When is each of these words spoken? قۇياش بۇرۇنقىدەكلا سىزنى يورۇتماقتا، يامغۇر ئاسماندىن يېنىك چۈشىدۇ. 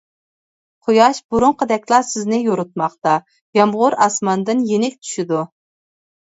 قۇياش 0.85 1.17
بۇرۇنقىدەكلا 1.35 1.99
سىزنى 2.11 2.39
يورۇتماقتا، 2.47 3.13
يامغۇر 3.59 3.97
ئاسماندىن 4.07 4.65
يېنىك 4.73 4.97
چۈشىدۇ. 5.05 5.45